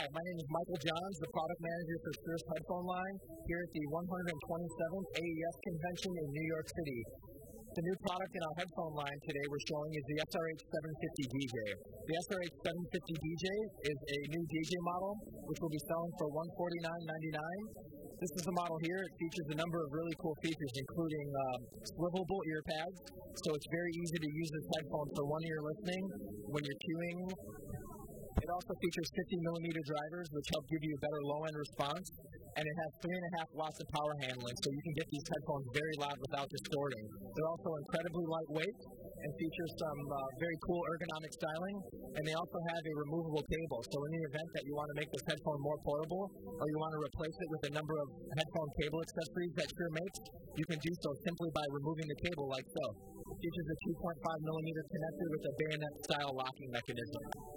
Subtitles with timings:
[0.00, 6.26] Johns, the product manager for Shure's Headphone Line, here at the 127th AES convention in
[6.32, 7.00] New York City.
[7.76, 11.56] The new product in our headphone line today we're showing is the SRH 750 DJ.
[12.08, 13.46] The SRH 750 DJ
[13.92, 15.12] is a new DJ model
[15.44, 18.00] which will be selling for $149.99.
[18.24, 19.04] This is the model here.
[19.04, 21.60] It features a number of really cool features, including um,
[21.92, 22.96] swivelable ear pads,
[23.44, 26.04] so it's very easy to use this headphone for one ear listening
[26.48, 27.20] when you're cueing.
[28.38, 32.06] It also features 50 millimeter drivers, which help give you a better low end response,
[32.54, 35.06] and it has three and a half watts of power handling, so you can get
[35.10, 37.04] these headphones very loud without distorting.
[37.34, 38.78] They're also incredibly lightweight
[39.20, 41.76] and feature some uh, very cool ergonomic styling,
[42.16, 43.80] and they also have a removable cable.
[43.90, 46.78] So in the event that you want to make this headphone more portable, or you
[46.80, 50.18] want to replace it with a number of headphone cable accessories that Shure makes,
[50.56, 52.84] you can do so simply by removing the cable like so.
[53.30, 57.49] It features a 2.5 millimeter connector with a bayonet style locking mechanism.